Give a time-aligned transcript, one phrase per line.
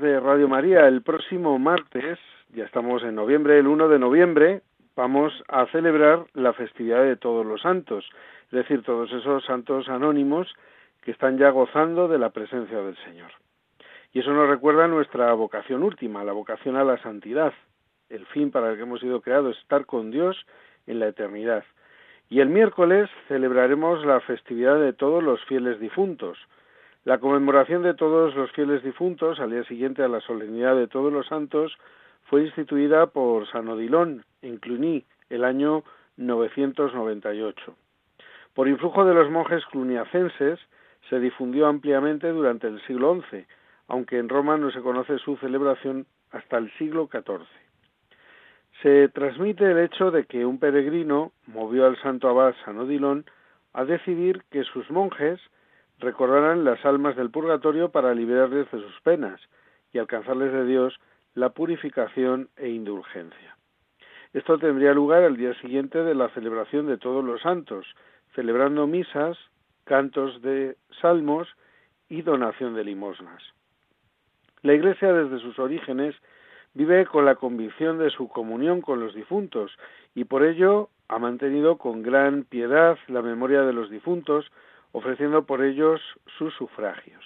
[0.00, 2.18] De Radio María, el próximo martes,
[2.54, 4.62] ya estamos en noviembre, el 1 de noviembre,
[4.96, 8.04] vamos a celebrar la festividad de todos los santos,
[8.46, 10.52] es decir, todos esos santos anónimos
[11.02, 13.30] que están ya gozando de la presencia del Señor.
[14.12, 17.52] Y eso nos recuerda nuestra vocación última, la vocación a la santidad,
[18.08, 20.46] el fin para el que hemos sido creados, estar con Dios
[20.86, 21.64] en la eternidad.
[22.30, 26.38] Y el miércoles celebraremos la festividad de todos los fieles difuntos,
[27.04, 31.12] la conmemoración de todos los fieles difuntos, al día siguiente a la solemnidad de todos
[31.12, 31.76] los santos,
[32.24, 35.84] fue instituida por San Odilón en Cluny el año
[36.16, 37.74] 998.
[38.54, 40.58] Por influjo de los monjes cluniacenses
[41.10, 43.44] se difundió ampliamente durante el siglo XI,
[43.88, 47.46] aunque en Roma no se conoce su celebración hasta el siglo XIV.
[48.80, 53.26] Se transmite el hecho de que un peregrino movió al santo abad San Odilon
[53.74, 55.38] a decidir que sus monjes
[55.98, 59.40] recordarán las almas del purgatorio para liberarles de sus penas
[59.92, 60.98] y alcanzarles de Dios
[61.34, 63.56] la purificación e indulgencia.
[64.32, 67.86] Esto tendría lugar al día siguiente de la celebración de todos los santos,
[68.34, 69.38] celebrando misas,
[69.84, 71.48] cantos de salmos
[72.08, 73.42] y donación de limosnas.
[74.62, 76.16] La Iglesia desde sus orígenes
[76.74, 79.70] vive con la convicción de su comunión con los difuntos
[80.14, 84.50] y por ello ha mantenido con gran piedad la memoria de los difuntos,
[84.94, 86.00] ofreciendo por ellos
[86.38, 87.24] sus sufragios.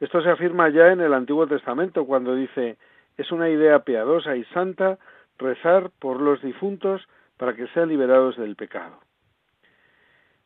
[0.00, 2.78] Esto se afirma ya en el Antiguo Testamento cuando dice
[3.18, 4.98] es una idea piadosa y santa
[5.38, 8.98] rezar por los difuntos para que sean liberados del pecado.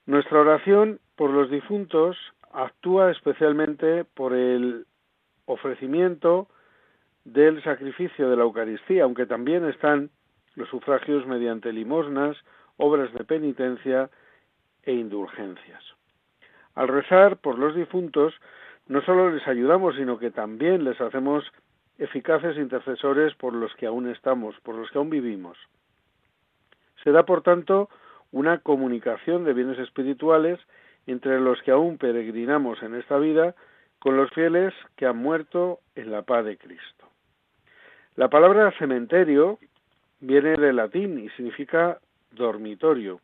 [0.07, 2.17] Nuestra oración por los difuntos
[2.53, 4.87] actúa especialmente por el
[5.47, 6.49] ofrecimiento
[7.25, 10.11] del sacrificio de la Eucaristía, aunque también están
[10.57, 12.37] los sufragios mediante limosnas,
[12.77, 14.11] obras de penitencia
[14.83, 15.94] e indulgencias.
[16.75, 18.35] Al rezar por los difuntos,
[18.89, 21.45] no solo les ayudamos, sino que también les hacemos
[21.99, 25.57] eficaces intercesores por los que aún estamos, por los que aún vivimos.
[27.03, 27.89] Se da, por tanto,
[28.33, 30.59] una comunicación de bienes espirituales
[31.07, 33.55] entre los que aún peregrinamos en esta vida
[33.99, 37.09] con los fieles que han muerto en la paz de Cristo.
[38.17, 39.59] La palabra cementerio
[40.21, 41.99] viene del latín y significa
[42.33, 43.21] dormitorio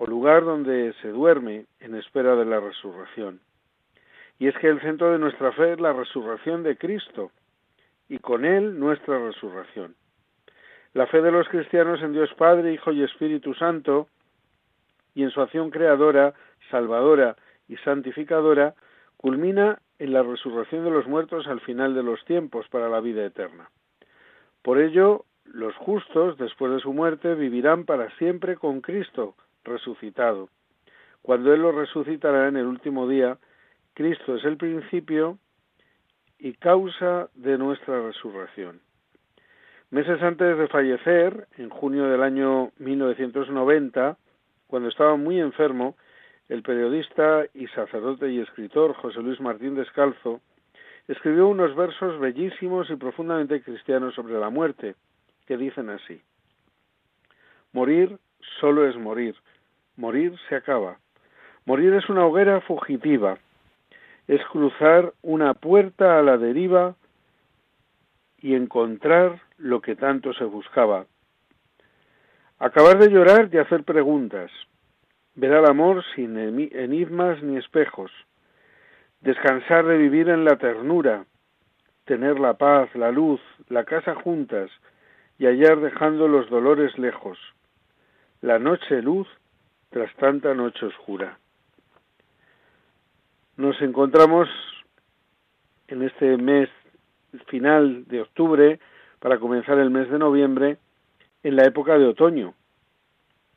[0.00, 3.38] o lugar donde se duerme en espera de la resurrección.
[4.38, 7.30] Y es que el centro de nuestra fe es la resurrección de Cristo
[8.08, 9.94] y con él nuestra resurrección.
[10.94, 14.08] La fe de los cristianos en Dios Padre, Hijo y Espíritu Santo
[15.14, 16.32] y en su acción creadora,
[16.70, 17.36] salvadora
[17.68, 18.74] y santificadora
[19.18, 23.22] culmina en la resurrección de los muertos al final de los tiempos para la vida
[23.22, 23.68] eterna.
[24.62, 29.34] Por ello, los justos, después de su muerte, vivirán para siempre con Cristo,
[29.64, 30.48] resucitado.
[31.22, 33.38] Cuando Él lo resucitará en el último día,
[33.94, 35.38] Cristo es el principio
[36.38, 38.80] y causa de nuestra resurrección.
[39.90, 44.16] Meses antes de fallecer, en junio del año 1990,
[44.68, 45.96] cuando estaba muy enfermo,
[46.48, 50.40] el periodista y sacerdote y escritor José Luis Martín Descalzo
[51.08, 54.94] escribió unos versos bellísimos y profundamente cristianos sobre la muerte,
[55.46, 56.22] que dicen así.
[57.72, 58.18] Morir
[58.60, 59.34] solo es morir,
[60.00, 60.96] Morir se acaba.
[61.66, 63.36] Morir es una hoguera fugitiva.
[64.26, 66.94] Es cruzar una puerta a la deriva
[68.38, 71.04] y encontrar lo que tanto se buscaba.
[72.58, 74.50] Acabar de llorar y hacer preguntas.
[75.34, 78.10] Ver al amor sin enigmas ni espejos.
[79.20, 81.26] Descansar de vivir en la ternura.
[82.06, 84.70] Tener la paz, la luz, la casa juntas
[85.38, 87.38] y hallar dejando los dolores lejos.
[88.40, 89.28] La noche luz
[89.90, 91.38] tras tanta noche oscura.
[93.56, 94.48] Nos encontramos
[95.88, 96.68] en este mes
[97.46, 98.80] final de octubre
[99.18, 100.78] para comenzar el mes de noviembre
[101.42, 102.54] en la época de otoño.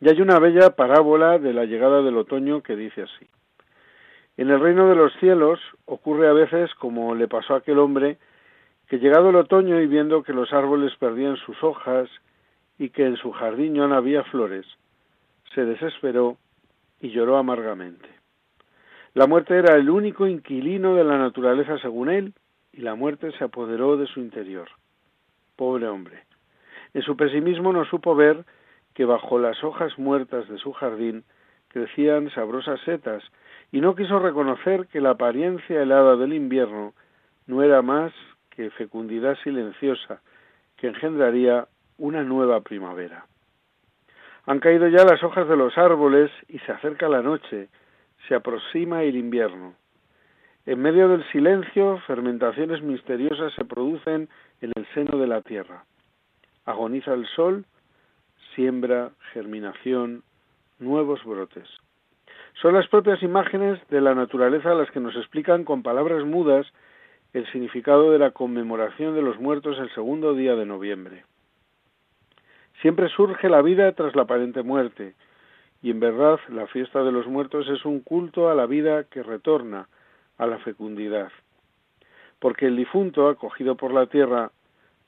[0.02, 3.28] Y hay una bella parábola de la llegada del otoño que dice así.
[4.36, 8.18] En el reino de los cielos ocurre a veces como le pasó a aquel hombre
[8.88, 12.10] que llegado el otoño y viendo que los árboles perdían sus hojas
[12.78, 14.66] y que en su jardín no había flores,
[15.54, 16.38] se desesperó
[17.00, 18.10] y lloró amargamente.
[19.14, 22.34] La muerte era el único inquilino de la naturaleza según él,
[22.72, 24.68] y la muerte se apoderó de su interior.
[25.56, 26.24] Pobre hombre.
[26.94, 28.46] En su pesimismo no supo ver
[28.94, 31.24] que bajo las hojas muertas de su jardín
[31.68, 33.24] crecían sabrosas setas
[33.72, 36.94] y no quiso reconocer que la apariencia helada del invierno
[37.48, 38.14] no era más
[38.50, 40.22] que fecundidad silenciosa
[40.78, 41.68] que engendraría
[41.98, 43.26] una nueva primavera.
[44.46, 47.70] Han caído ya las hojas de los árboles y se acerca la noche,
[48.28, 49.76] se aproxima el invierno.
[50.66, 54.30] En medio del silencio, fermentaciones misteriosas se producen
[54.62, 55.86] en el seno de la tierra.
[56.66, 57.66] Agoniza el sol,
[58.56, 60.24] siembra, germinación,
[60.80, 61.68] nuevos brotes.
[62.62, 66.68] Son las propias imágenes de la naturaleza las que nos explican con palabras mudas
[67.34, 71.24] el significado de la conmemoración de los muertos el segundo día de noviembre.
[72.84, 75.16] Siempre surge la vida tras la aparente muerte,
[75.82, 79.24] y en verdad la fiesta de los muertos es un culto a la vida que
[79.24, 79.88] retorna,
[80.38, 81.32] a la fecundidad.
[82.40, 84.52] Porque el difunto, acogido por la tierra,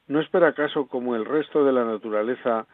[0.08, 2.66] no espera acaso como el resto de la naturaleza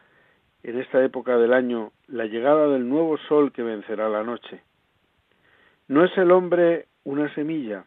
[0.62, 4.62] en esta época del año la llegada del nuevo sol que vencerá la noche.
[5.88, 7.86] ¿No es el hombre una semilla?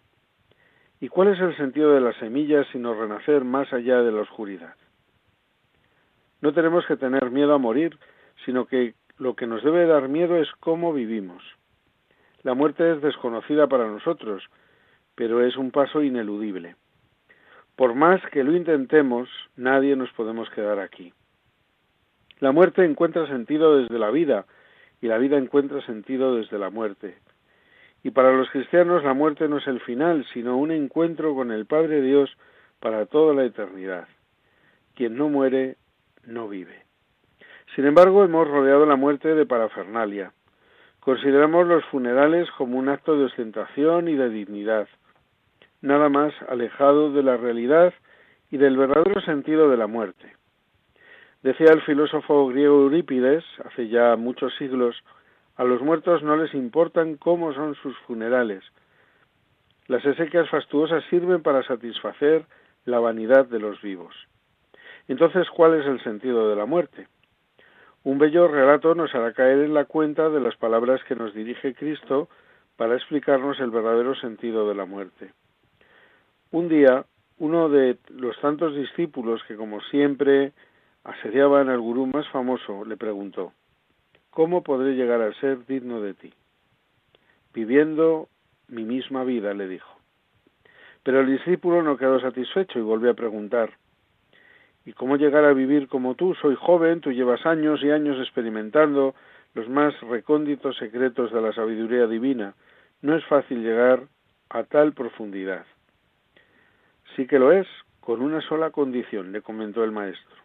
[0.99, 4.75] ¿Y cuál es el sentido de la semilla sino renacer más allá de la oscuridad?
[6.44, 7.99] No tenemos que tener miedo a morir,
[8.44, 11.43] sino que lo que nos debe dar miedo es cómo vivimos.
[12.43, 14.44] La muerte es desconocida para nosotros,
[15.14, 16.76] pero es un paso ineludible.
[17.76, 21.14] Por más que lo intentemos, nadie nos podemos quedar aquí.
[22.41, 24.44] La muerte encuentra sentido desde la vida
[25.00, 27.17] y la vida encuentra sentido desde la muerte.
[28.02, 31.64] Y para los cristianos la muerte no es el final, sino un encuentro con el
[31.64, 32.37] Padre Dios
[32.81, 34.08] para toda la eternidad.
[34.94, 35.79] Quien no muere
[36.26, 36.85] no vive.
[37.75, 40.32] Sin embargo, hemos rodeado la muerte de parafernalia.
[41.00, 44.88] Consideramos los funerales como un acto de ostentación y de dignidad,
[45.81, 47.93] nada más alejado de la realidad
[48.50, 50.35] y del verdadero sentido de la muerte.
[51.43, 54.97] Decía el filósofo griego Eurípides, hace ya muchos siglos,
[55.56, 58.65] a los muertos no les importan cómo son sus funerales.
[59.87, 62.47] Las exequias fastuosas sirven para satisfacer
[62.87, 64.15] la vanidad de los vivos.
[65.08, 67.08] Entonces, ¿cuál es el sentido de la muerte?
[68.04, 71.74] Un bello relato nos hará caer en la cuenta de las palabras que nos dirige
[71.74, 72.28] Cristo
[72.76, 75.32] para explicarnos el verdadero sentido de la muerte.
[76.50, 77.04] Un día,
[77.38, 80.52] uno de los tantos discípulos que, como siempre,
[81.04, 83.52] asediaban al gurú más famoso, le preguntó,
[84.34, 86.32] ¿Cómo podré llegar a ser digno de ti?
[87.52, 88.28] Viviendo
[88.66, 89.94] mi misma vida, le dijo.
[91.04, 93.70] Pero el discípulo no quedó satisfecho y volvió a preguntar,
[94.84, 96.34] y cómo llegar a vivir como tú.
[96.34, 99.14] Soy joven, tú llevas años y años experimentando
[99.54, 102.54] los más recónditos secretos de la sabiduría divina.
[103.02, 104.02] No es fácil llegar
[104.50, 105.64] a tal profundidad.
[107.16, 107.66] Sí que lo es,
[108.00, 110.36] con una sola condición, le comentó el maestro.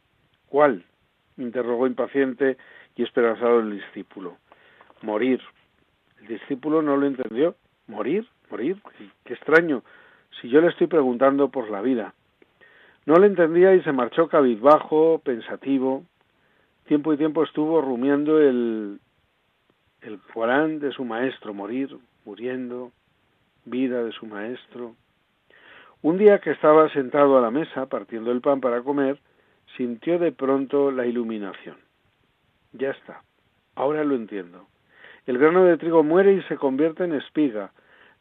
[0.47, 0.83] ¿Cuál?
[1.38, 2.57] interrogó impaciente
[2.95, 4.38] y esperanzado el discípulo.
[5.01, 5.42] Morir.
[6.21, 7.56] El discípulo no lo entendió.
[7.88, 8.28] ¿Morir?
[8.52, 8.81] ¿Morir?
[9.23, 9.83] Qué extraño.
[10.42, 12.14] Si yo le estoy preguntando por la vida.
[13.09, 16.04] No le entendía y se marchó cabizbajo, pensativo.
[16.85, 18.99] Tiempo y tiempo estuvo rumiando el,
[20.01, 22.92] el Corán de su maestro, morir, muriendo,
[23.66, 24.94] vida de su maestro.
[26.04, 29.18] Un día que estaba sentado a la mesa partiendo el pan para comer,
[29.75, 31.78] sintió de pronto la iluminación.
[32.73, 33.23] Ya está,
[33.73, 34.68] ahora lo entiendo.
[35.25, 37.71] El grano de trigo muere y se convierte en espiga.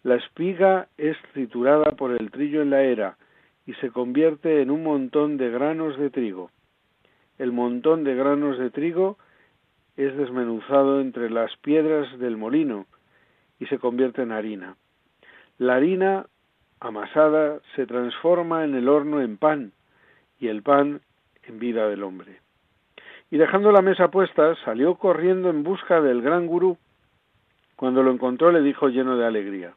[0.03, 3.19] La espiga es triturada por el trillo en la era
[3.69, 6.51] y se convierte en un montón de granos de trigo.
[7.37, 9.19] El montón de granos de trigo
[9.99, 12.87] es desmenuzado entre las piedras del molino
[13.61, 14.77] y se convierte en harina.
[15.59, 16.25] La harina
[16.81, 19.73] amasada se transforma en el horno en pan
[20.41, 21.03] y el pan
[21.43, 22.41] en vida del hombre.
[23.31, 26.79] Y dejando la mesa puesta, salió corriendo en busca del gran gurú.
[27.77, 29.75] Cuando lo encontró le dijo lleno de alegría,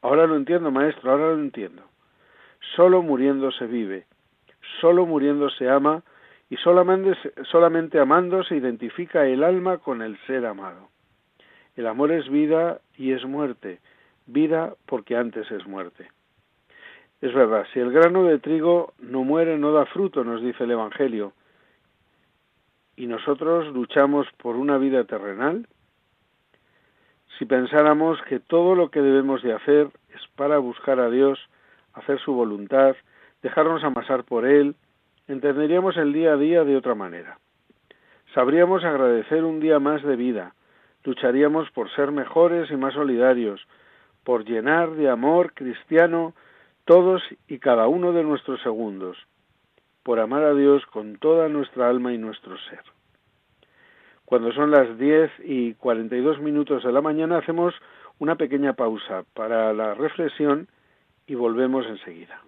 [0.00, 1.82] Ahora lo entiendo, maestro, ahora lo entiendo.
[2.74, 4.06] Solo muriendo se vive,
[4.80, 6.02] solo muriendo se ama
[6.50, 7.12] y solamente,
[7.50, 10.88] solamente amando se identifica el alma con el ser amado.
[11.76, 13.80] El amor es vida y es muerte,
[14.26, 16.10] vida porque antes es muerte.
[17.20, 20.70] Es verdad, si el grano de trigo no muere, no da fruto, nos dice el
[20.70, 21.32] Evangelio.
[22.96, 25.66] Y nosotros luchamos por una vida terrenal.
[27.38, 31.38] Si pensáramos que todo lo que debemos de hacer es para buscar a Dios,
[31.98, 32.96] hacer su voluntad,
[33.42, 34.74] dejarnos amasar por Él,
[35.26, 37.38] entenderíamos el día a día de otra manera.
[38.34, 40.54] Sabríamos agradecer un día más de vida,
[41.04, 43.66] lucharíamos por ser mejores y más solidarios,
[44.24, 46.34] por llenar de amor cristiano
[46.84, 49.16] todos y cada uno de nuestros segundos,
[50.02, 52.82] por amar a Dios con toda nuestra alma y nuestro ser.
[54.24, 57.74] Cuando son las 10 y 42 minutos de la mañana hacemos
[58.18, 60.68] una pequeña pausa para la reflexión
[61.28, 62.42] y volvemos enseguida.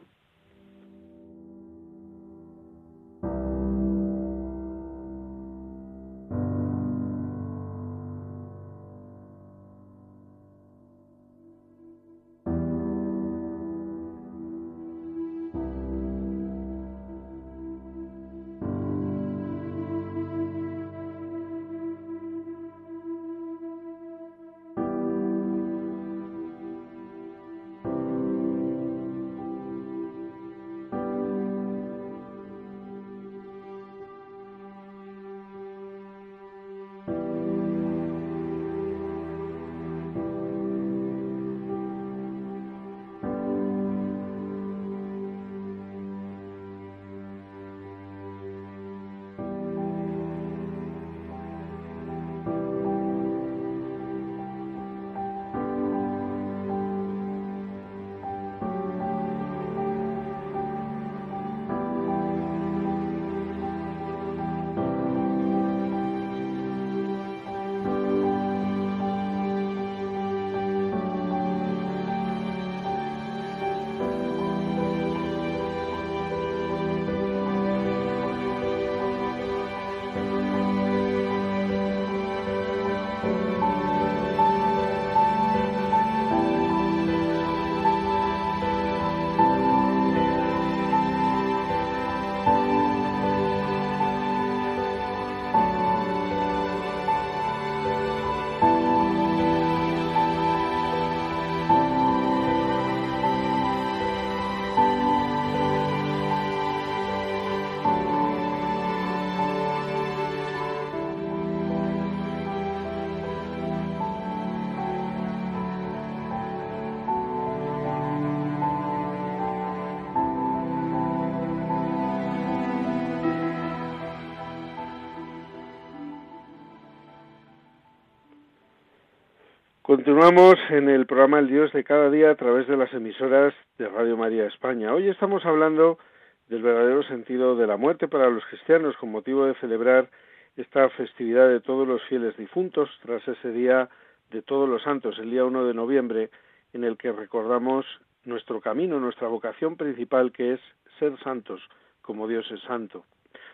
[129.90, 133.88] Continuamos en el programa El Dios de cada día a través de las emisoras de
[133.88, 134.94] Radio María España.
[134.94, 135.98] Hoy estamos hablando
[136.46, 140.08] del verdadero sentido de la muerte para los cristianos con motivo de celebrar
[140.56, 143.88] esta festividad de todos los fieles difuntos tras ese día
[144.30, 146.30] de todos los santos, el día 1 de noviembre,
[146.72, 147.84] en el que recordamos
[148.24, 150.60] nuestro camino, nuestra vocación principal que es
[151.00, 151.60] ser santos
[152.00, 153.06] como Dios es santo.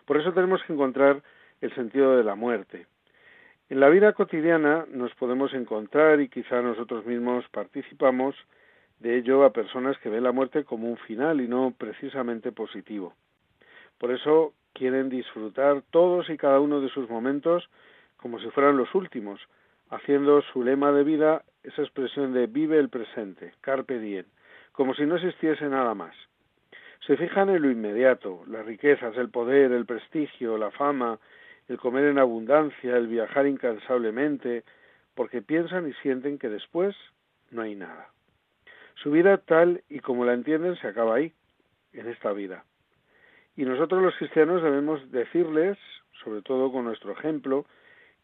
[0.05, 1.23] Por eso tenemos que encontrar
[1.61, 2.85] el sentido de la muerte.
[3.69, 8.33] En la vida cotidiana nos podemos encontrar y quizá nosotros mismos participamos
[8.99, 13.13] de ello a personas que ven la muerte como un final y no precisamente positivo.
[13.97, 17.69] Por eso quieren disfrutar todos y cada uno de sus momentos
[18.15, 19.41] como si fueran los últimos,
[19.89, 24.25] haciendo su lema de vida esa expresión de vive el presente, carpe diem,
[24.71, 26.15] como si no existiese nada más.
[27.05, 31.19] Se fijan en lo inmediato, las riquezas, el poder, el prestigio, la fama,
[31.67, 34.63] el comer en abundancia, el viajar incansablemente,
[35.15, 36.95] porque piensan y sienten que después
[37.51, 38.09] no hay nada.
[38.95, 41.33] Su vida tal y como la entienden se acaba ahí,
[41.93, 42.63] en esta vida.
[43.55, 45.77] Y nosotros los cristianos debemos decirles,
[46.23, 47.65] sobre todo con nuestro ejemplo,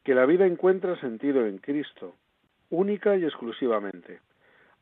[0.03, 2.15] que la vida encuentra sentido en Cristo,
[2.69, 4.19] única y exclusivamente,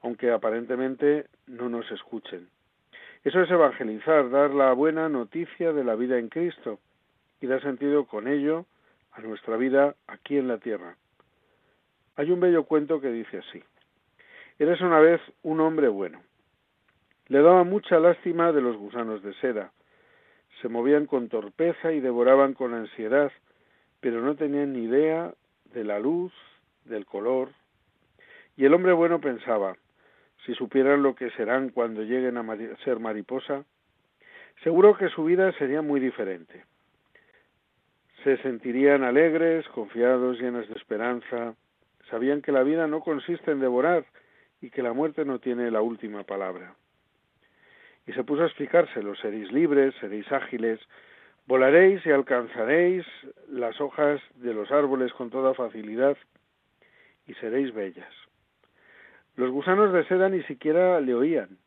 [0.01, 2.49] aunque aparentemente no nos escuchen.
[3.23, 6.79] Eso es evangelizar, dar la buena noticia de la vida en Cristo,
[7.41, 8.65] y da sentido con ello
[9.11, 10.95] a nuestra vida aquí en la tierra.
[12.15, 13.63] Hay un bello cuento que dice así.
[14.59, 16.21] Eres una vez un hombre bueno.
[17.27, 19.71] Le daba mucha lástima de los gusanos de seda.
[20.61, 23.31] Se movían con torpeza y devoraban con ansiedad,
[23.99, 25.33] pero no tenían ni idea
[25.73, 26.31] de la luz,
[26.85, 27.49] del color.
[28.55, 29.75] Y el hombre bueno pensaba,
[30.45, 33.63] si supieran lo que serán cuando lleguen a ser mariposa,
[34.63, 36.65] seguro que su vida sería muy diferente
[38.23, 41.55] se sentirían alegres, confiados, llenos de esperanza.
[42.09, 44.05] Sabían que la vida no consiste en devorar
[44.61, 46.75] y que la muerte no tiene la última palabra.
[48.05, 50.79] Y se puso a explicárselo, seréis libres, seréis ágiles,
[51.47, 53.05] volaréis y alcanzaréis
[53.49, 56.17] las hojas de los árboles con toda facilidad
[57.27, 58.13] y seréis bellas.
[59.35, 61.57] Los gusanos de seda ni siquiera le oían.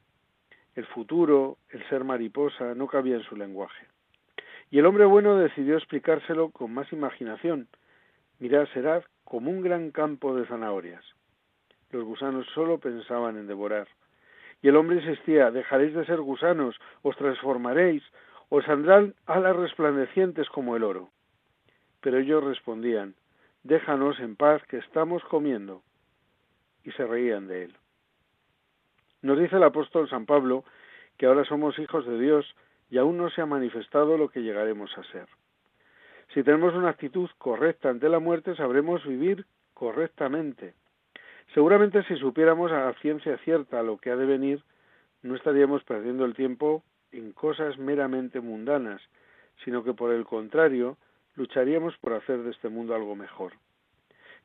[0.74, 3.86] El futuro, el ser mariposa, no cabía en su lenguaje.
[4.70, 7.68] Y el hombre bueno decidió explicárselo con más imaginación.
[8.38, 11.04] Mirad, será como un gran campo de zanahorias.
[11.90, 13.88] Los gusanos solo pensaban en devorar.
[14.62, 18.02] Y el hombre insistía, dejaréis de ser gusanos, os transformaréis,
[18.48, 21.10] os saldrán alas resplandecientes como el oro.
[22.00, 23.14] Pero ellos respondían,
[23.62, 25.82] déjanos en paz que estamos comiendo.
[26.82, 27.76] Y se reían de él.
[29.22, 30.64] Nos dice el apóstol San Pablo
[31.16, 32.54] que ahora somos hijos de Dios
[32.94, 35.26] y aún no se ha manifestado lo que llegaremos a ser.
[36.32, 40.74] Si tenemos una actitud correcta ante la muerte, sabremos vivir correctamente.
[41.54, 44.62] Seguramente si supiéramos a ciencia cierta lo que ha de venir,
[45.22, 49.02] no estaríamos perdiendo el tiempo en cosas meramente mundanas,
[49.64, 50.96] sino que por el contrario,
[51.34, 53.54] lucharíamos por hacer de este mundo algo mejor.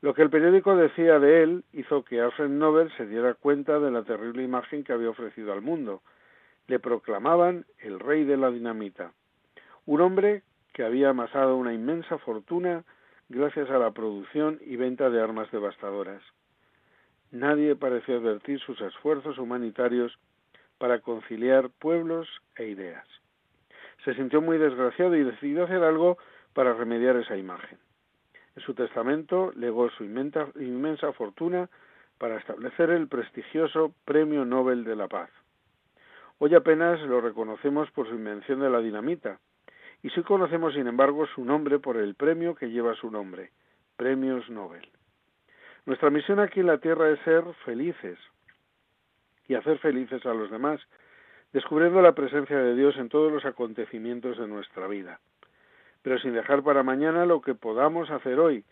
[0.00, 3.90] Lo que el periódico decía de él hizo que Alfred Nobel se diera cuenta de
[3.90, 6.02] la terrible imagen que había ofrecido al mundo.
[6.68, 9.12] Le proclamaban el rey de la dinamita,
[9.86, 12.84] un hombre que había amasado una inmensa fortuna
[13.28, 16.22] gracias a la producción y venta de armas devastadoras.
[17.32, 20.16] Nadie pareció advertir sus esfuerzos humanitarios
[20.78, 23.06] para conciliar pueblos e ideas.
[24.04, 26.18] Se sintió muy desgraciado y decidió hacer algo
[26.52, 27.78] para remediar esa imagen.
[28.56, 31.68] En su testamento legó su inmensa, fortuna
[32.18, 35.30] para establecer el prestigioso Premio Nobel de la Paz.
[36.38, 39.38] Hoy apenas lo reconocemos por su invención de la dinamita,
[40.02, 43.50] y sí conocemos, sin embargo, su nombre por el premio que lleva su nombre,
[43.96, 44.88] Premios Nobel.
[45.86, 48.18] Nuestra misión aquí en la Tierra es ser felices
[49.48, 50.80] y hacer felices a los demás,
[51.52, 55.18] descubriendo la presencia de Dios en todos los acontecimientos de nuestra vida
[56.02, 58.64] pero sin dejar para mañana lo que podamos hacer hoy.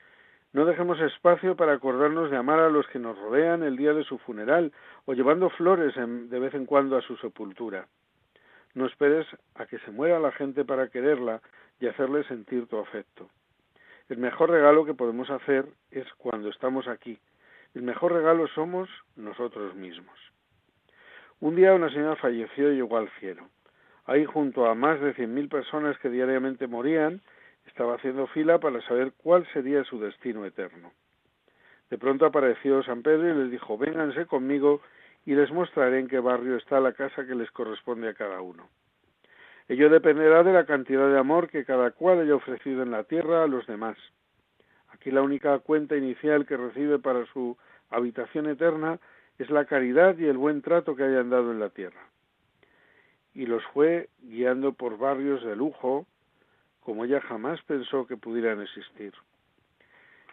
[0.53, 4.05] No dejemos espacio para acordarnos de amar a los que nos rodean el día de
[4.05, 4.73] su funeral
[5.05, 7.89] o llevando flores de vez en cuando a su sepultura.
[8.75, 11.43] No esperes a que se muera la gente para quererla
[11.81, 13.29] y hacerle sentir tu afecto.
[14.09, 17.19] El mejor regalo que podemos hacer es cuando estamos aquí.
[17.75, 20.19] El mejor regalo somos nosotros mismos.
[21.41, 23.49] Un día una señora falleció y llegó al cielo.
[24.07, 27.21] Ahí, junto a más de cien mil personas que diariamente morían,
[27.67, 30.93] estaba haciendo fila para saber cuál sería su destino eterno.
[31.91, 34.81] De pronto apareció San Pedro y les dijo, vénganse conmigo
[35.27, 38.69] y les mostraré en qué barrio está la casa que les corresponde a cada uno.
[39.69, 43.43] Ello dependerá de la cantidad de amor que cada cual haya ofrecido en la tierra
[43.43, 43.99] a los demás.
[44.89, 47.59] Aquí la única cuenta inicial que recibe para su
[47.91, 48.99] habitación eterna
[49.39, 52.01] es la caridad y el buen trato que hayan dado en la tierra
[53.37, 56.07] y los fue guiando por barrios de lujo
[56.81, 59.13] como ella jamás pensó que pudieran existir.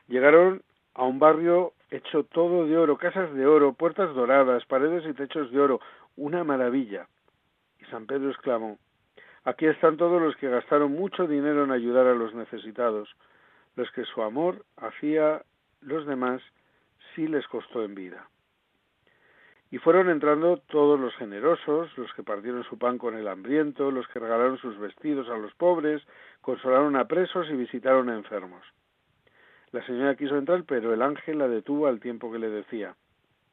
[0.08, 0.62] Llegaron
[0.94, 5.52] a un barrio hecho todo de oro, casas de oro, puertas doradas, paredes y techos
[5.52, 5.82] de oro,
[6.16, 7.08] una maravilla.
[7.82, 8.78] Y San Pedro exclamó,
[9.44, 13.10] aquí están todos los que gastaron mucho dinero en ayudar a los necesitados,
[13.76, 15.44] los que su amor hacía
[15.82, 16.42] los demás
[17.16, 18.30] sí les costó en vida.
[19.74, 24.08] Y fueron entrando todos los generosos, los que partieron su pan con el hambriento, los
[24.10, 26.04] que regalaron sus vestidos a los pobres,
[26.42, 28.64] consolaron a presos y visitaron a enfermos.
[29.72, 32.96] La señora quiso entrar, pero el ángel la detuvo al tiempo que le decía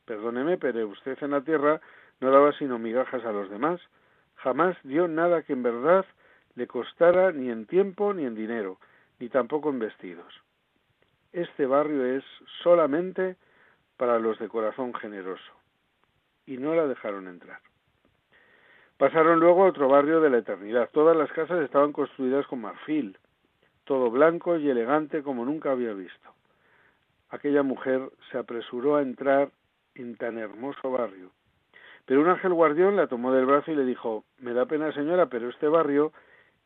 [0.04, 1.80] Perdóneme, pero usted en la tierra
[2.20, 3.80] no daba sino migajas a los demás,
[4.34, 6.04] jamás dio nada que en verdad
[6.54, 8.78] le costara ni en tiempo ni en dinero,
[9.20, 10.34] ni tampoco en vestidos.
[11.32, 12.24] Este barrio es
[12.62, 13.36] solamente
[13.96, 15.59] para los de corazón generoso
[16.50, 17.60] y no la dejaron entrar.
[18.98, 20.90] Pasaron luego a otro barrio de la eternidad.
[20.92, 23.16] Todas las casas estaban construidas con marfil,
[23.84, 26.34] todo blanco y elegante como nunca había visto.
[27.30, 29.50] Aquella mujer se apresuró a entrar
[29.94, 31.30] en tan hermoso barrio.
[32.04, 35.26] Pero un ángel guardián la tomó del brazo y le dijo Me da pena, señora,
[35.26, 36.12] pero este barrio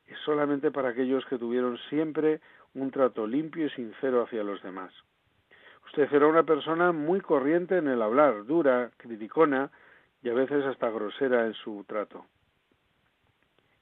[0.06, 2.40] es solamente para aquellos que tuvieron siempre
[2.72, 4.94] un trato limpio y sincero hacia los demás.
[5.86, 9.70] Usted era una persona muy corriente en el hablar, dura, criticona
[10.22, 12.26] y a veces hasta grosera en su trato.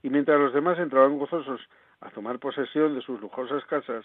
[0.03, 1.61] Y mientras los demás entraban gozosos
[2.01, 4.05] a tomar posesión de sus lujosas casas,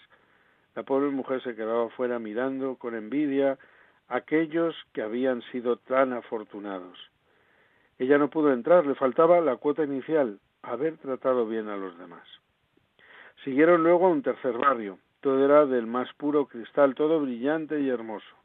[0.74, 3.58] la pobre mujer se quedaba fuera mirando con envidia
[4.08, 6.98] a aquellos que habían sido tan afortunados.
[7.98, 12.26] Ella no pudo entrar, le faltaba la cuota inicial, haber tratado bien a los demás.
[13.42, 14.98] Siguieron luego a un tercer barrio.
[15.20, 18.36] Todo era del más puro cristal, todo brillante y hermoso.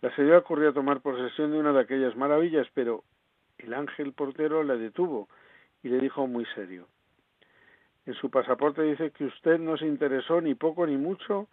[0.00, 3.04] La señora corrió a tomar posesión de una de aquellas maravillas, pero
[3.58, 5.28] el ángel portero la detuvo
[5.82, 6.86] y le dijo muy serio
[8.06, 11.48] en su pasaporte dice que usted no se interesó ni poco ni mucho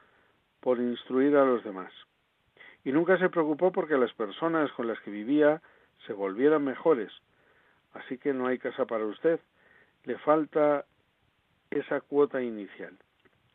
[0.60, 1.94] por instruir a los demás.
[2.84, 5.62] Y nunca se preocupó porque las personas con las que vivía
[6.08, 7.12] se volvieran mejores.
[7.94, 9.40] Así que no hay casa para usted.
[10.06, 10.86] Le falta
[11.70, 12.98] esa cuota inicial.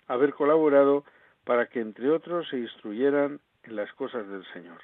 [0.07, 1.05] Haber colaborado
[1.45, 4.81] para que, entre otros, se instruyeran en las cosas del Señor.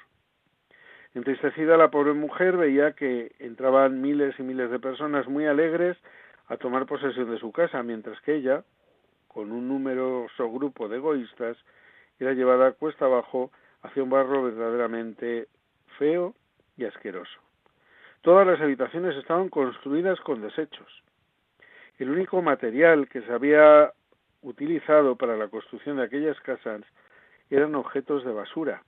[1.13, 5.97] Entristecida la pobre mujer veía que entraban miles y miles de personas muy alegres
[6.47, 8.63] a tomar posesión de su casa, mientras que ella,
[9.27, 11.57] con un numeroso grupo de egoístas,
[12.19, 15.47] era llevada cuesta abajo hacia un barro verdaderamente
[15.97, 16.33] feo
[16.77, 17.39] y asqueroso.
[18.21, 21.03] Todas las habitaciones estaban construidas con desechos.
[21.97, 23.91] El único material que se había
[24.41, 26.81] utilizado para la construcción de aquellas casas
[27.49, 28.83] eran objetos de basura.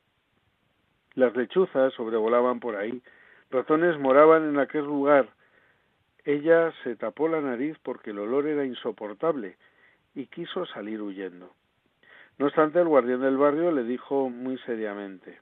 [1.15, 3.01] Las lechuzas sobrevolaban por ahí,
[3.51, 5.29] ratones moraban en aquel lugar,
[6.25, 9.57] ella se tapó la nariz porque el olor era insoportable
[10.15, 11.51] y quiso salir huyendo.
[12.37, 15.39] No obstante, el guardián del barrio le dijo muy seriamente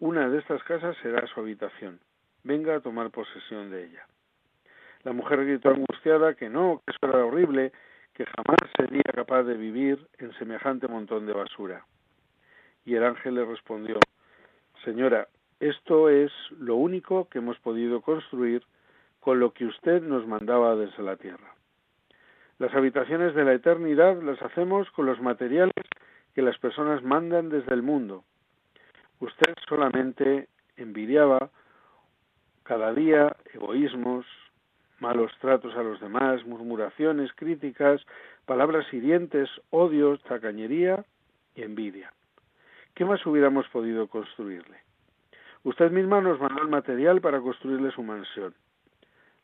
[0.00, 2.00] Una de estas casas será su habitación.
[2.42, 4.06] Venga a tomar posesión de ella.
[5.04, 7.72] La mujer gritó angustiada que no, que eso era horrible,
[8.14, 11.84] que jamás sería capaz de vivir en semejante montón de basura.
[12.84, 13.98] Y el ángel le respondió
[14.84, 15.28] Señora,
[15.60, 18.64] esto es lo único que hemos podido construir
[19.20, 21.54] con lo que usted nos mandaba desde la tierra.
[22.58, 25.72] Las habitaciones de la eternidad las hacemos con los materiales
[26.34, 28.24] que las personas mandan desde el mundo.
[29.20, 31.50] Usted solamente envidiaba
[32.64, 34.26] cada día egoísmos,
[35.02, 38.00] malos tratos a los demás, murmuraciones, críticas,
[38.46, 41.04] palabras hirientes, odios, tacañería
[41.56, 42.12] y envidia.
[42.94, 44.78] ¿Qué más hubiéramos podido construirle?
[45.64, 48.54] Usted misma nos mandó el material para construirle su mansión.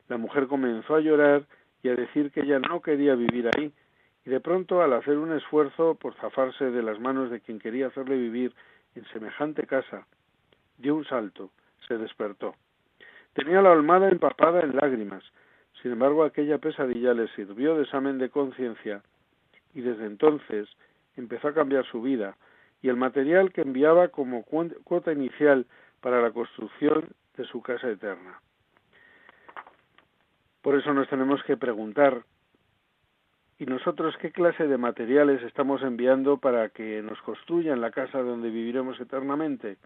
[0.09, 1.42] La mujer comenzó a llorar
[1.83, 3.73] y a decir que ella no quería vivir ahí,
[4.25, 7.88] y de pronto, al hacer un esfuerzo por zafarse de las manos de quien quería
[7.88, 8.55] hacerle vivir
[8.94, 10.07] en semejante casa,
[10.77, 11.51] dio un salto,
[11.88, 12.55] se despertó.
[13.33, 15.25] Tenía la almada empapada en lágrimas,
[15.83, 19.03] sin embargo aquella pesadilla le sirvió de examen de conciencia,
[19.75, 20.69] y desde entonces
[21.17, 22.37] empezó a cambiar su vida,
[22.83, 25.67] y el material que enviaba como cuota inicial
[26.01, 28.41] para la construcción de su casa eterna.
[30.62, 32.25] Por eso nos tenemos que preguntar,
[33.59, 38.51] ¿y nosotros qué clase de materiales estamos enviando para que nos construyan la casa donde
[38.51, 39.77] viviremos eternamente?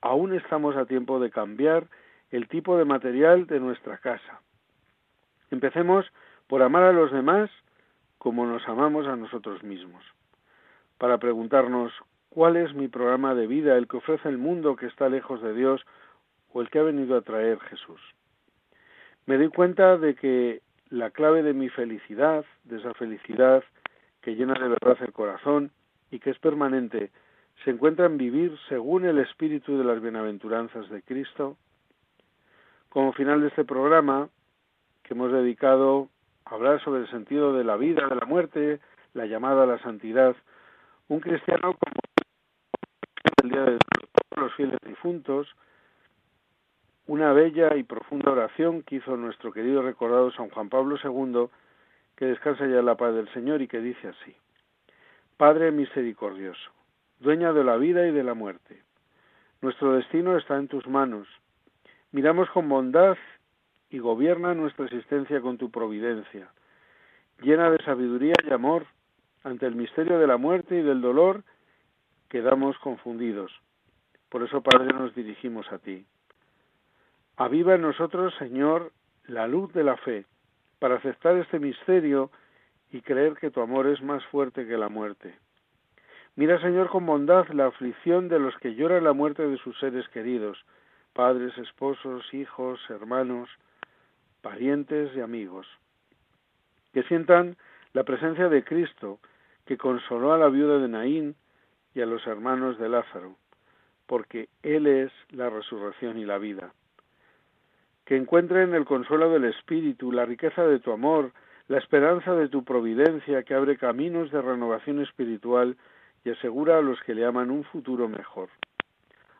[0.00, 1.86] Aún estamos a tiempo de cambiar
[2.30, 4.40] el tipo de material de nuestra casa.
[5.54, 6.04] Empecemos
[6.46, 7.48] por amar a los demás
[8.18, 10.04] como nos amamos a nosotros mismos.
[10.98, 11.92] Para preguntarnos,
[12.28, 15.54] ¿cuál es mi programa de vida, el que ofrece el mundo que está lejos de
[15.54, 15.80] Dios
[16.52, 18.00] o el que ha venido a traer Jesús?
[19.26, 23.64] me doy cuenta de que la clave de mi felicidad, de esa felicidad
[24.20, 25.70] que llena de verdad el corazón
[26.10, 27.10] y que es permanente,
[27.64, 31.56] se encuentra en vivir según el espíritu de las bienaventuranzas de Cristo.
[32.88, 34.28] Como final de este programa,
[35.04, 36.08] que hemos dedicado
[36.44, 38.80] a hablar sobre el sentido de la vida, de la muerte,
[39.12, 40.34] la llamada a la santidad,
[41.08, 42.00] un cristiano como
[43.42, 43.78] el día de
[44.36, 45.54] los fieles difuntos,
[47.06, 51.48] una bella y profunda oración que hizo nuestro querido recordado San Juan Pablo II,
[52.16, 54.34] que descansa ya en la paz del Señor y que dice así,
[55.36, 56.70] Padre misericordioso,
[57.20, 58.82] dueña de la vida y de la muerte,
[59.60, 61.28] nuestro destino está en tus manos,
[62.12, 63.16] miramos con bondad
[63.94, 66.48] y gobierna nuestra existencia con tu providencia,
[67.40, 68.86] llena de sabiduría y amor
[69.44, 71.44] ante el misterio de la muerte y del dolor,
[72.28, 73.52] quedamos confundidos.
[74.30, 76.04] Por eso, Padre, nos dirigimos a ti.
[77.36, 78.90] Aviva en nosotros, Señor,
[79.28, 80.26] la luz de la fe,
[80.80, 82.32] para aceptar este misterio
[82.90, 85.38] y creer que tu amor es más fuerte que la muerte.
[86.34, 90.08] Mira, Señor, con bondad la aflicción de los que lloran la muerte de sus seres
[90.08, 90.58] queridos,
[91.12, 93.48] padres, esposos, hijos, hermanos,
[94.44, 95.66] parientes y amigos.
[96.92, 97.56] Que sientan
[97.94, 99.18] la presencia de Cristo,
[99.64, 101.34] que consoló a la viuda de Naín
[101.94, 103.34] y a los hermanos de Lázaro,
[104.06, 106.72] porque Él es la resurrección y la vida
[108.04, 111.32] que encuentren el consuelo del Espíritu, la riqueza de tu amor,
[111.68, 115.76] la esperanza de tu providencia que abre caminos de renovación espiritual
[116.24, 118.50] y asegura a los que le aman un futuro mejor.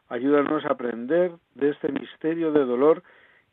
[0.08, 3.02] Ayúdanos a aprender de este misterio de dolor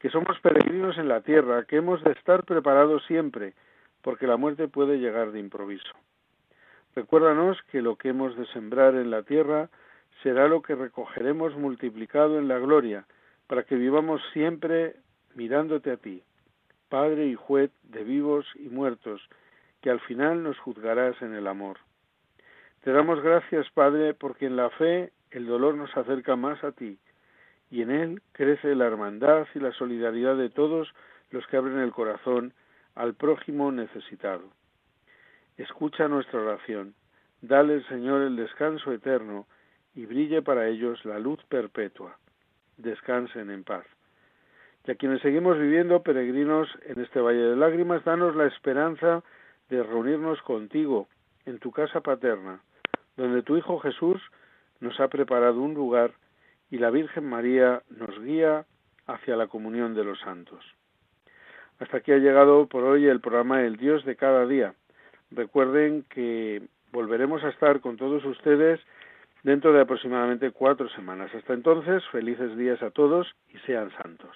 [0.01, 3.53] que somos peregrinos en la tierra, que hemos de estar preparados siempre
[4.01, 5.93] porque la muerte puede llegar de improviso.
[6.95, 9.69] Recuérdanos que lo que hemos de sembrar en la tierra
[10.23, 13.05] será lo que recogeremos multiplicado en la gloria,
[13.47, 14.95] para que vivamos siempre
[15.35, 16.23] mirándote a ti,
[16.89, 19.21] Padre y juez de vivos y muertos,
[19.81, 21.77] que al final nos juzgarás en el amor.
[22.83, 26.97] Te damos gracias, Padre, porque en la fe el dolor nos acerca más a ti,
[27.71, 30.93] y en él crece la hermandad y la solidaridad de todos
[31.31, 32.53] los que abren el corazón
[32.95, 34.43] al prójimo necesitado.
[35.57, 36.93] Escucha nuestra oración,
[37.41, 39.47] dale, Señor, el descanso eterno,
[39.95, 42.17] y brille para ellos la luz perpetua.
[42.77, 43.85] Descansen en paz.
[44.85, 49.23] Y a quienes seguimos viviendo peregrinos en este valle de lágrimas, danos la esperanza
[49.69, 51.07] de reunirnos contigo
[51.45, 52.61] en tu casa paterna,
[53.15, 54.21] donde tu Hijo Jesús
[54.79, 56.13] nos ha preparado un lugar
[56.71, 58.65] y la Virgen María nos guía
[59.05, 60.63] hacia la comunión de los santos.
[61.79, 64.73] Hasta aquí ha llegado por hoy el programa El Dios de cada día.
[65.31, 68.79] Recuerden que volveremos a estar con todos ustedes
[69.43, 71.33] dentro de aproximadamente cuatro semanas.
[71.35, 74.35] Hasta entonces, felices días a todos y sean santos.